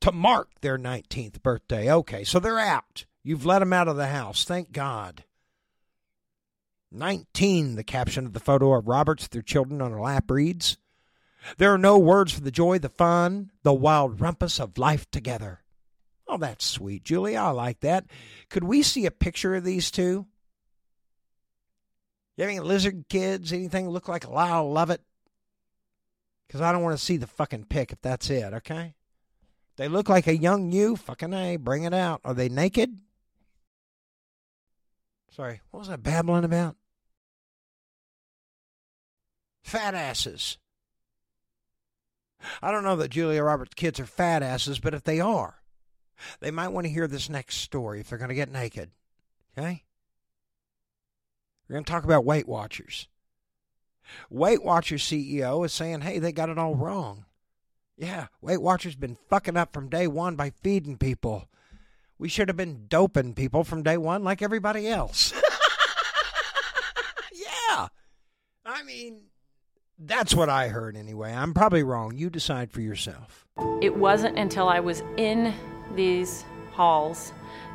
to 0.01 0.13
mark 0.13 0.49
their 0.61 0.79
19th 0.79 1.43
birthday. 1.43 1.91
Okay, 1.91 2.25
so 2.25 2.39
they're 2.39 2.59
out. 2.59 3.05
You've 3.23 3.45
let 3.45 3.59
them 3.59 3.73
out 3.73 3.89
of 3.89 3.97
the 3.97 4.07
house. 4.07 4.45
Thank 4.45 4.73
God. 4.73 5.25
19, 6.93 7.75
the 7.75 7.85
caption 7.85 8.25
of 8.25 8.33
the 8.33 8.41
photo 8.41 8.73
of 8.73 8.89
Roberts, 8.89 9.25
with 9.25 9.33
their 9.33 9.43
children 9.43 9.83
on 9.83 9.91
her 9.91 10.01
lap 10.01 10.31
reads. 10.31 10.79
There 11.59 11.73
are 11.73 11.79
no 11.79 11.99
words 11.99 12.33
for 12.33 12.41
the 12.41 12.51
joy, 12.51 12.79
the 12.79 12.89
fun, 12.89 13.51
the 13.63 13.75
wild 13.75 14.21
rumpus 14.21 14.59
of 14.59 14.79
life 14.79 15.11
together. 15.11 15.63
Oh, 16.29 16.39
that's 16.39 16.65
sweet, 16.65 17.05
Julie. 17.05 17.37
I 17.37 17.51
like 17.51 17.81
that. 17.81 18.07
Could 18.49 18.65
we 18.65 18.83
see 18.83 19.07
a 19.07 19.11
picture 19.11 19.55
of 19.55 19.65
these 19.65 19.91
two? 19.91 20.27
You 22.37 22.43
have 22.43 22.51
any 22.51 22.61
lizard 22.61 23.07
kids? 23.09 23.53
Anything 23.53 23.89
look 23.89 24.09
like 24.09 24.29
Lyle 24.29 24.71
Lovett? 24.71 25.01
Because 26.47 26.61
I 26.61 26.71
don't 26.71 26.83
want 26.83 26.97
to 26.97 27.05
see 27.05 27.17
the 27.17 27.27
fucking 27.27 27.65
pic 27.65 27.93
if 27.93 28.01
that's 28.01 28.31
it, 28.31 28.53
okay? 28.53 28.95
They 29.77 29.89
look 29.89 30.09
like 30.09 30.27
a 30.27 30.37
young 30.37 30.71
you, 30.71 30.97
fucking 30.97 31.33
A, 31.33 31.57
bring 31.57 31.85
it 31.85 31.95
out. 31.95 32.21
Are 32.25 32.35
they 32.35 32.49
naked? 32.49 32.99
Sorry, 35.35 35.61
what 35.71 35.81
was 35.81 35.91
I 35.91 35.97
babbling 35.97 36.45
about? 36.45 36.77
Fat 39.63 39.95
asses. 39.95 40.59
I 42.63 42.71
don't 42.71 42.85
know 42.85 42.97
that 42.97 43.11
Julia 43.11 43.43
Roberts' 43.43 43.75
kids 43.75 43.99
are 43.99 44.07
fat 44.07 44.43
asses, 44.43 44.79
but 44.79 44.95
if 44.95 45.03
they 45.03 45.21
are, 45.21 45.63
they 46.41 46.51
might 46.51 46.69
want 46.69 46.87
to 46.87 46.93
hear 46.93 47.09
this 47.09 47.29
next 47.29 47.57
story 47.57 48.01
if 48.01 48.09
they're 48.09 48.19
going 48.19 48.29
to 48.29 48.35
get 48.35 48.53
naked. 48.53 48.91
Okay? 49.59 49.83
We're 51.69 51.75
going 51.75 51.85
to 51.85 51.91
talk 51.91 52.05
about 52.05 52.25
Weight 52.25 52.49
Watchers. 52.49 53.09
Weight 54.31 54.63
Watchers 54.63 55.03
CEO 55.03 55.65
is 55.65 55.73
saying, 55.73 56.03
hey, 56.03 56.19
they 56.19 56.33
got 56.33 56.49
it 56.49 56.59
all 56.59 56.77
wrong. 56.77 57.25
Yeah, 57.97 58.27
Weight 58.41 58.61
Watchers 58.61 58.95
been 58.95 59.17
fucking 59.29 59.57
up 59.57 59.73
from 59.73 59.89
day 59.89 60.07
one 60.07 60.37
by 60.37 60.53
feeding 60.63 60.99
people. 60.99 61.49
We 62.19 62.29
should 62.29 62.49
have 62.49 62.57
been 62.57 62.87
doping 62.89 63.35
people 63.35 63.65
from 63.65 63.83
day 63.83 63.97
one 63.97 64.23
like 64.23 64.43
everybody 64.43 64.87
else. 64.87 65.33
yeah. 67.33 67.89
I 68.65 68.83
mean, 68.85 69.23
that's 69.99 70.35
what 70.35 70.49
I 70.49 70.69
heard 70.69 70.97
anyway. 70.97 71.33
I'm 71.33 71.55
probably 71.55 71.83
wrong. 71.83 72.17
You 72.17 72.31
decide 72.31 72.71
for 72.71 72.81
yourself. 72.81 73.47
It 73.81 73.97
wasn't 73.97 74.39
until 74.39 74.69
I 74.69 74.81
was 74.81 75.03
in 75.17 75.55
these 75.95 76.45
halls 76.73 77.33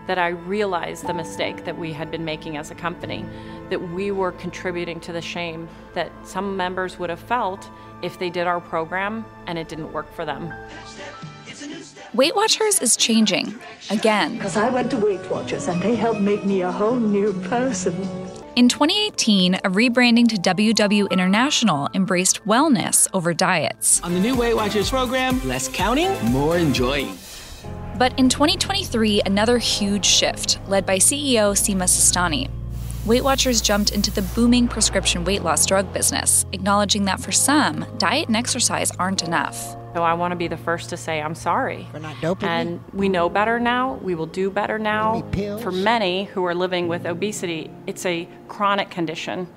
that 0.08 0.20
I 0.20 0.30
realized 0.30 1.08
the 1.08 1.14
mistake 1.14 1.66
that 1.66 1.78
we 1.78 1.94
had 1.94 2.12
been 2.12 2.26
making 2.26 2.58
as 2.58 2.72
a 2.72 2.76
company, 2.76 3.26
that 3.72 3.82
we 3.82 4.12
were 4.12 4.34
contributing 4.34 5.00
to 5.00 5.12
the 5.12 5.22
shame 5.22 5.68
that 5.96 6.12
some 6.24 6.56
members 6.56 7.00
would 7.00 7.10
have 7.10 7.20
felt 7.20 7.68
if 8.04 8.20
they 8.20 8.30
did 8.30 8.46
our 8.46 8.62
program 8.62 9.26
and 9.48 9.58
it 9.58 9.68
didn't 9.68 9.92
work 9.92 10.14
for 10.14 10.26
them. 10.26 10.54
Weight 12.14 12.36
Watchers 12.36 12.82
is 12.82 12.98
changing 12.98 13.58
again. 13.90 14.36
Because 14.36 14.58
I 14.58 14.70
went 14.70 14.92
to 14.92 14.98
Weight 14.98 15.32
Watchers 15.32 15.70
and 15.70 15.82
they 15.82 15.96
helped 15.96 16.20
make 16.20 16.46
me 16.46 16.62
a 16.62 16.72
whole 16.72 16.98
new 16.98 17.32
person. 17.44 17.94
In 18.58 18.68
2018, 18.68 19.56
a 19.56 19.60
rebranding 19.70 20.28
to 20.28 20.36
WW 20.36 21.10
International 21.10 21.88
embraced 21.94 22.46
wellness 22.46 23.08
over 23.14 23.34
diets. 23.34 24.02
On 24.04 24.14
the 24.14 24.20
new 24.20 24.36
Weight 24.36 24.56
Watchers 24.56 24.90
program, 24.90 25.42
less 25.48 25.70
counting, 25.70 26.12
more 26.26 26.58
enjoying. 26.58 27.18
But 27.98 28.18
in 28.20 28.28
2023, 28.28 29.22
another 29.26 29.58
huge 29.58 30.06
shift, 30.06 30.60
led 30.68 30.86
by 30.86 30.98
CEO 30.98 31.54
Sima 31.54 31.84
Sistani. 31.84 32.50
Weight 33.06 33.24
Watchers 33.24 33.62
jumped 33.62 33.92
into 33.92 34.12
the 34.12 34.22
booming 34.22 34.68
prescription 34.68 35.24
weight 35.24 35.42
loss 35.42 35.66
drug 35.66 35.92
business, 35.92 36.46
acknowledging 36.52 37.06
that 37.06 37.20
for 37.20 37.32
some, 37.32 37.84
diet 37.98 38.28
and 38.28 38.38
exercise 38.38 38.92
aren't 38.92 39.24
enough. 39.24 39.58
So 39.96 40.04
I 40.04 40.14
want 40.14 40.34
to 40.34 40.36
be 40.36 40.48
the 40.48 40.56
first 40.58 40.92
to 40.92 40.98
say 40.98 41.20
I'm 41.20 41.34
sorry. 41.34 41.88
For 41.92 42.00
not 42.00 42.16
doping 42.22 42.48
And 42.48 42.70
you? 42.74 42.82
we 42.94 43.10
know 43.10 43.28
better 43.28 43.60
now. 43.60 43.96
We 44.04 44.14
will 44.14 44.28
do 44.28 44.52
better 44.52 44.78
now. 44.78 45.22
Give? 45.32 45.60
For 45.62 45.72
many 45.72 46.26
who 46.26 46.46
are 46.46 46.54
living 46.54 46.88
with 46.88 47.08
obesity, 47.08 47.72
it's 47.88 48.06
a 48.06 48.30
chronic 48.48 48.92
condition, 48.92 49.48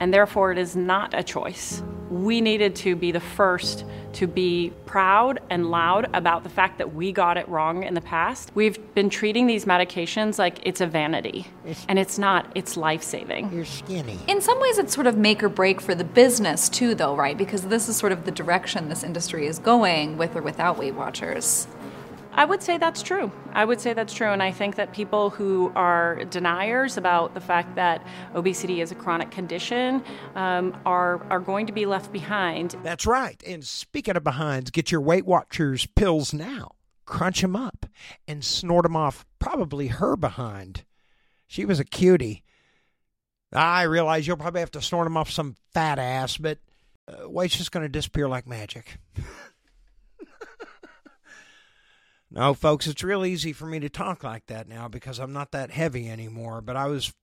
and 0.00 0.12
therefore 0.12 0.50
it 0.52 0.56
is 0.58 0.74
not 0.74 1.12
a 1.12 1.22
choice. 1.22 1.82
We 2.14 2.40
needed 2.40 2.76
to 2.76 2.94
be 2.94 3.10
the 3.10 3.18
first 3.18 3.84
to 4.12 4.28
be 4.28 4.72
proud 4.86 5.40
and 5.50 5.68
loud 5.72 6.08
about 6.14 6.44
the 6.44 6.48
fact 6.48 6.78
that 6.78 6.94
we 6.94 7.10
got 7.10 7.36
it 7.36 7.48
wrong 7.48 7.82
in 7.82 7.94
the 7.94 8.00
past. 8.00 8.52
We've 8.54 8.78
been 8.94 9.10
treating 9.10 9.48
these 9.48 9.64
medications 9.64 10.38
like 10.38 10.60
it's 10.62 10.80
a 10.80 10.86
vanity, 10.86 11.48
It's- 11.64 11.84
and 11.88 11.98
it's 11.98 12.16
not. 12.16 12.46
It's 12.54 12.76
life 12.76 13.02
saving. 13.02 13.50
You're 13.52 13.64
skinny. 13.64 14.20
In 14.28 14.40
some 14.40 14.60
ways, 14.60 14.78
it's 14.78 14.94
sort 14.94 15.08
of 15.08 15.16
make 15.16 15.42
or 15.42 15.48
break 15.48 15.80
for 15.80 15.96
the 15.96 16.04
business, 16.04 16.68
too, 16.68 16.94
though, 16.94 17.16
right? 17.16 17.36
Because 17.36 17.62
this 17.62 17.88
is 17.88 17.96
sort 17.96 18.12
of 18.12 18.24
the 18.24 18.30
direction 18.30 18.88
this 18.88 19.02
industry 19.02 19.48
is 19.48 19.58
going 19.58 20.16
with 20.16 20.36
or 20.36 20.42
without 20.42 20.78
Weight 20.78 20.94
Watchers. 20.94 21.66
I 22.36 22.44
would 22.44 22.62
say 22.62 22.78
that's 22.78 23.02
true. 23.02 23.30
I 23.52 23.64
would 23.64 23.80
say 23.80 23.92
that's 23.92 24.12
true. 24.12 24.28
And 24.28 24.42
I 24.42 24.50
think 24.50 24.74
that 24.74 24.92
people 24.92 25.30
who 25.30 25.70
are 25.76 26.24
deniers 26.24 26.96
about 26.96 27.32
the 27.34 27.40
fact 27.40 27.76
that 27.76 28.04
obesity 28.34 28.80
is 28.80 28.90
a 28.90 28.96
chronic 28.96 29.30
condition 29.30 30.02
um, 30.34 30.76
are, 30.84 31.22
are 31.30 31.38
going 31.38 31.66
to 31.66 31.72
be 31.72 31.86
left 31.86 32.12
behind. 32.12 32.74
That's 32.82 33.06
right. 33.06 33.40
And 33.46 33.64
speaking 33.64 34.16
of 34.16 34.24
behinds, 34.24 34.70
get 34.70 34.90
your 34.90 35.00
Weight 35.00 35.24
Watchers 35.24 35.86
pills 35.86 36.34
now. 36.34 36.72
Crunch 37.06 37.40
them 37.40 37.54
up 37.54 37.86
and 38.26 38.44
snort 38.44 38.82
them 38.82 38.96
off 38.96 39.24
probably 39.38 39.88
her 39.88 40.16
behind. 40.16 40.84
She 41.46 41.64
was 41.64 41.78
a 41.78 41.84
cutie. 41.84 42.42
I 43.52 43.82
realize 43.82 44.26
you'll 44.26 44.38
probably 44.38 44.60
have 44.60 44.72
to 44.72 44.82
snort 44.82 45.06
them 45.06 45.16
off 45.16 45.30
some 45.30 45.54
fat 45.72 46.00
ass, 46.00 46.36
but 46.36 46.58
uh, 47.06 47.28
weight's 47.28 47.56
just 47.56 47.70
going 47.70 47.84
to 47.84 47.88
disappear 47.88 48.28
like 48.28 48.48
magic. 48.48 48.98
no, 52.34 52.52
folks, 52.52 52.88
it's 52.88 53.04
real 53.04 53.24
easy 53.24 53.52
for 53.52 53.66
me 53.66 53.78
to 53.78 53.88
talk 53.88 54.24
like 54.24 54.46
that 54.46 54.68
now 54.68 54.88
because 54.88 55.20
I'm 55.20 55.32
not 55.32 55.52
that 55.52 55.70
heavy 55.70 56.10
anymore, 56.10 56.60
but 56.60 56.76
I 56.76 56.86
was 56.86 57.14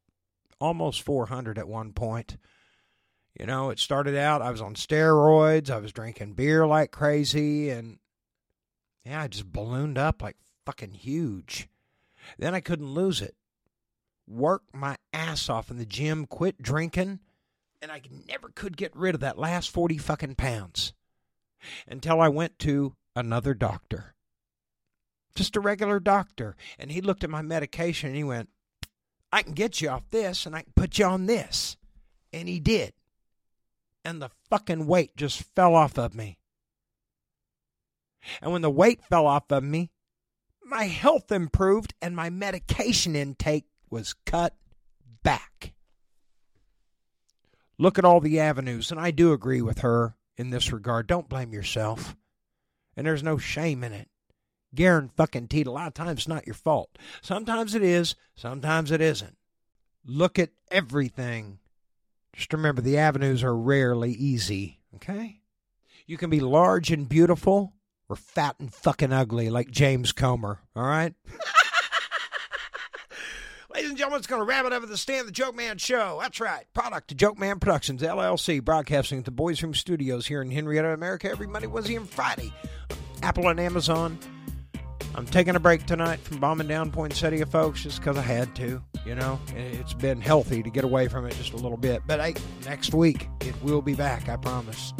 almost 0.62 1.02
400 1.02 1.60
at 1.60 1.68
one 1.68 1.92
point. 1.92 2.38
You 3.38 3.46
know, 3.46 3.72
it 3.72 3.80
started 3.80 4.16
out, 4.16 4.42
I 4.42 4.52
was 4.52 4.62
on 4.62 4.76
steroids, 4.76 5.70
I 5.70 5.80
was 5.80 5.92
drinking 5.92 6.34
beer 6.34 6.66
like 6.66 6.92
crazy, 6.92 7.70
and 7.70 8.00
yeah, 9.06 9.22
I 9.22 9.28
just 9.28 9.52
ballooned 9.52 9.98
up 9.98 10.22
like 10.22 10.38
fucking 10.66 10.94
huge. 10.94 11.68
Then 12.38 12.56
I 12.56 12.62
couldn't 12.62 12.94
lose 12.94 13.22
it. 13.22 13.36
Worked 14.30 14.74
my 14.74 14.96
ass 15.12 15.50
off 15.50 15.70
in 15.70 15.78
the 15.78 15.86
gym, 15.86 16.26
quit 16.26 16.62
drinking, 16.62 17.20
and 17.82 17.92
I 17.92 18.02
never 18.30 18.48
could 18.48 18.78
get 18.78 18.96
rid 18.96 19.16
of 19.16 19.22
that 19.22 19.38
last 19.38 19.72
40 19.72 19.98
fucking 19.98 20.36
pounds 20.36 20.94
until 21.86 22.22
I 22.22 22.30
went 22.30 22.60
to 22.60 22.96
another 23.14 23.54
doctor. 23.54 24.16
Just 25.36 25.56
a 25.56 25.62
regular 25.62 26.00
doctor. 26.00 26.56
And 26.78 26.92
he 26.92 27.02
looked 27.02 27.24
at 27.24 27.30
my 27.30 27.42
medication 27.42 28.10
and 28.10 28.18
he 28.18 28.24
went, 28.24 28.50
I 29.32 29.44
can 29.44 29.54
get 29.54 29.82
you 29.82 29.90
off 29.90 30.10
this 30.12 30.46
and 30.46 30.56
I 30.56 30.62
can 30.64 30.74
put 30.76 30.98
you 30.98 31.06
on 31.06 31.26
this. 31.26 31.78
And 32.34 32.48
he 32.50 32.60
did 32.60 32.94
and 34.04 34.22
the 34.22 34.32
fucking 34.50 34.88
weight 34.88 35.16
just 35.16 35.44
fell 35.56 35.76
off 35.76 35.98
of 35.98 36.16
me. 36.16 36.38
And 38.42 38.52
when 38.52 38.62
the 38.62 38.70
weight 38.70 39.02
fell 39.10 39.26
off 39.26 39.52
of 39.52 39.64
me, 39.64 39.92
my 40.64 40.86
health 40.86 41.32
improved 41.32 41.94
and 42.02 42.16
my 42.16 42.30
medication 42.30 43.16
intake 43.16 43.66
was 43.90 44.16
cut 44.26 44.56
back. 45.24 45.74
Look 47.78 47.98
at 47.98 48.06
all 48.06 48.20
the 48.20 48.40
avenues, 48.40 48.92
and 48.92 49.00
I 49.00 49.10
do 49.10 49.34
agree 49.34 49.62
with 49.62 49.80
her 49.80 50.16
in 50.38 50.52
this 50.52 50.72
regard. 50.72 51.08
Don't 51.08 51.30
blame 51.30 51.52
yourself. 51.52 52.16
And 52.96 53.08
there's 53.08 53.24
no 53.24 53.38
shame 53.38 53.84
in 53.84 53.92
it. 53.92 54.10
Fucking 54.76 55.48
teed, 55.48 55.68
a 55.68 55.72
lot 55.72 55.88
of 55.88 55.94
times 55.94 56.12
it's 56.12 56.28
not 56.28 56.48
your 56.48 56.56
fault. 56.56 56.98
Sometimes 57.22 57.76
it 57.76 57.84
is, 57.84 58.16
sometimes 58.36 58.92
it 58.92 59.02
isn't. 59.02 59.38
Look 60.06 60.40
at 60.40 60.50
everything 60.72 61.60
just 62.34 62.54
remember 62.54 62.82
the 62.82 62.98
avenues 62.98 63.44
are 63.44 63.56
rarely 63.56 64.12
easy, 64.12 64.80
okay? 64.96 65.42
You 66.06 66.18
can 66.18 66.30
be 66.30 66.40
large 66.40 66.92
and 66.92 67.08
beautiful 67.08 67.74
or 68.10 68.16
fat 68.16 68.56
and 68.60 68.74
fucking 68.74 69.14
ugly 69.14 69.50
like 69.50 69.70
James 69.70 70.12
Comer, 70.12 70.60
all 70.76 70.84
right? 70.84 71.14
Ladies 73.74 73.90
and 73.90 73.98
gentlemen, 73.98 74.18
it's 74.18 74.28
going 74.28 74.42
to 74.42 74.46
wrap 74.46 74.66
it 74.66 74.74
up 74.74 74.84
at 74.84 74.90
the 74.90 74.98
Stan 74.98 75.26
the 75.26 75.32
Joke 75.32 75.56
Man 75.56 75.78
show. 75.78 76.20
That's 76.22 76.42
right. 76.42 76.66
Product 76.74 77.12
of 77.12 77.18
Joke 77.18 77.40
Man 77.40 77.60
Productions, 77.60 78.02
LLC, 78.02 78.64
broadcasting 78.64 79.20
at 79.20 79.26
the 79.26 79.32
Boys 79.32 79.64
Room 79.64 79.74
Studios 79.74 80.28
here 80.28 80.42
in 80.42 80.52
Henrietta, 80.52 80.90
America, 80.90 81.30
every 81.30 81.48
Monday, 81.48 81.68
Wednesday, 81.68 81.96
and 81.96 82.10
Friday. 82.10 82.52
Apple 83.24 83.48
and 83.48 83.60
Amazon. 83.60 84.18
I'm 85.16 85.26
taking 85.26 85.56
a 85.56 85.60
break 85.60 85.86
tonight 85.86 86.20
from 86.20 86.38
bombing 86.40 86.68
down 86.68 86.92
poinsettia, 86.92 87.46
folks, 87.46 87.84
just 87.84 88.00
because 88.00 88.18
I 88.18 88.22
had 88.22 88.56
to. 88.58 88.82
You 89.06 89.16
know, 89.16 89.40
it's 89.56 89.94
been 89.94 90.22
healthy 90.22 90.64
to 90.64 90.70
get 90.70 90.84
away 90.84 91.08
from 91.08 91.26
it 91.26 91.36
just 91.36 91.54
a 91.54 91.58
little 91.58 91.78
bit. 91.78 92.02
But 92.08 92.20
hey, 92.20 92.36
next 92.66 92.94
week 92.94 93.28
it 93.42 93.56
will 93.64 93.82
be 93.82 93.96
back, 93.96 94.30
I 94.30 94.38
promise. 94.38 94.94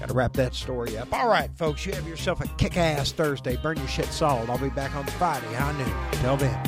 Got 0.00 0.08
to 0.08 0.14
wrap 0.14 0.32
that 0.34 0.54
story 0.54 0.98
up. 0.98 1.12
All 1.12 1.28
right, 1.28 1.50
folks, 1.56 1.86
you 1.86 1.92
have 1.92 2.06
yourself 2.06 2.40
a 2.40 2.48
kick 2.56 2.76
ass 2.76 3.12
Thursday. 3.12 3.56
Burn 3.56 3.76
your 3.78 3.88
shit 3.88 4.06
solid. 4.06 4.50
I'll 4.50 4.58
be 4.58 4.68
back 4.68 4.94
on 4.94 5.06
Friday, 5.06 5.52
high 5.54 5.72
noon. 5.72 6.20
Till 6.20 6.36
then, 6.36 6.62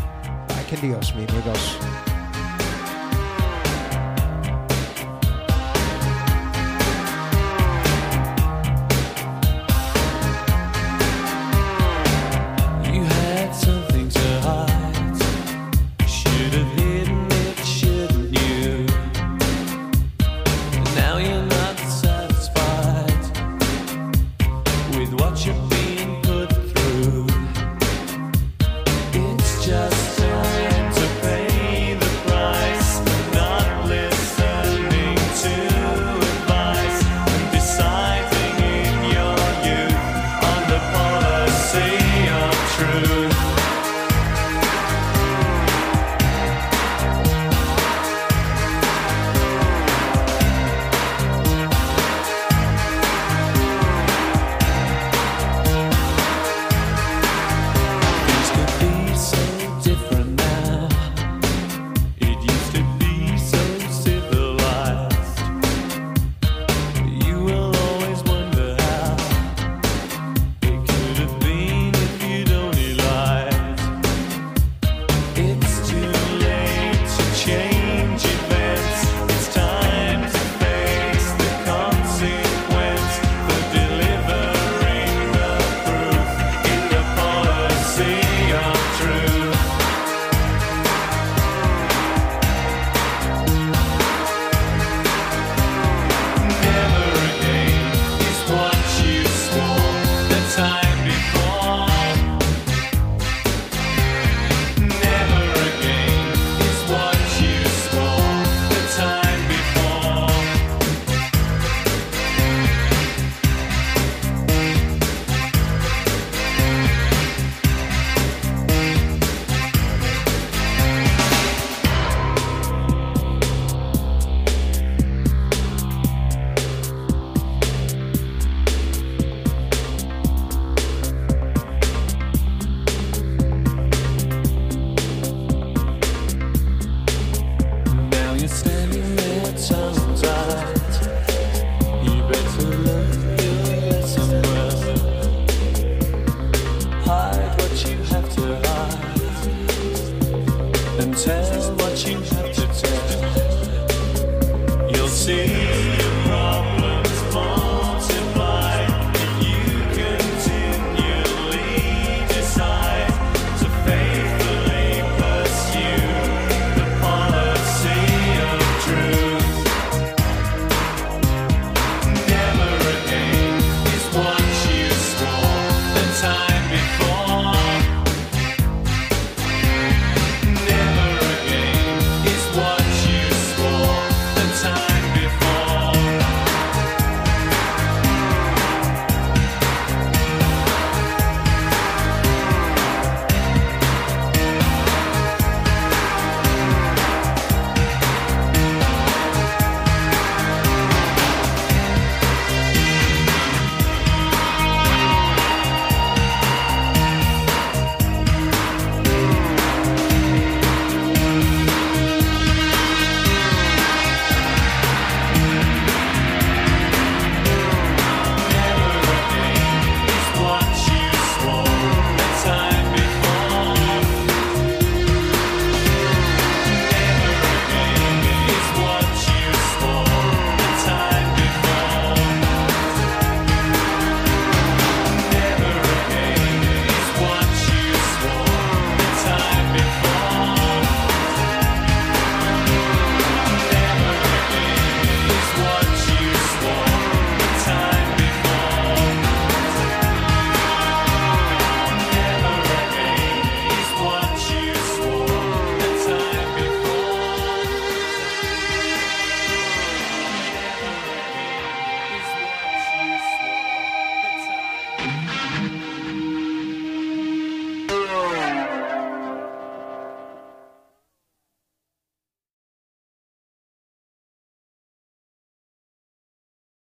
bye 0.49 0.65
can 0.69 0.81
mi 0.89 0.95
amigos. 0.95 2.14